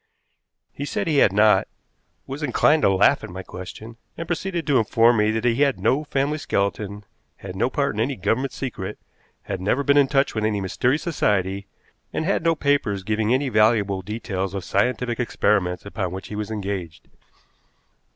[0.71, 1.67] He said he had not,
[2.25, 5.79] was inclined to laugh at my question, and proceeded to inform me that he had
[5.79, 7.03] no family skeleton,
[7.35, 8.97] had no part in any Government secret,
[9.43, 11.67] had never been in touch with any mysterious society,
[12.11, 16.49] and had no papers giving any valuable details of scientific experiments upon which he was
[16.49, 17.07] engaged.